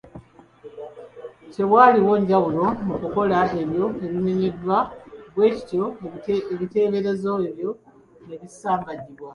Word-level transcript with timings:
Tewaaliwo 1.53 2.13
njawulo 2.23 2.65
mu 2.87 2.95
kukola 3.01 3.37
ebyo 3.61 3.85
ebimenyeddwa, 4.05 4.77
bwe 5.33 5.47
kityo 5.55 5.83
ebiteeberezo 6.53 7.31
ebyo 7.49 7.69
ne 8.27 8.35
bisambajjibwa. 8.41 9.29